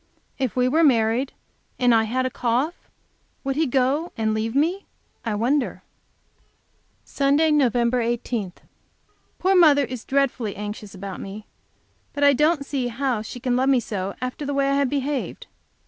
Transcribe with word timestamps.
If 0.39 0.55
we 0.55 0.67
were 0.67 0.83
married, 0.83 1.31
and 1.77 1.93
I 1.93 2.05
had 2.05 2.25
a 2.25 2.31
cough, 2.31 2.89
would 3.43 3.55
he 3.55 3.67
go 3.67 4.11
and 4.17 4.33
leave 4.33 4.55
me, 4.55 4.87
I 5.23 5.35
wonder? 5.35 5.83
Sunday, 7.05 7.51
Nov 7.51 7.75
18 7.75 8.51
Poor 9.37 9.53
mother 9.55 9.85
is 9.85 10.03
dreadfully 10.03 10.55
anxious 10.55 10.95
about 10.95 11.21
me. 11.21 11.45
But 12.13 12.23
I 12.23 12.33
don't 12.33 12.65
see 12.65 12.87
how 12.87 13.21
she 13.21 13.39
can 13.39 13.55
love 13.55 13.69
me 13.69 13.79
so, 13.79 14.15
after 14.21 14.43
the 14.43 14.55
way 14.55 14.71
I 14.71 14.75
have 14.77 14.89
behaved. 14.89 15.45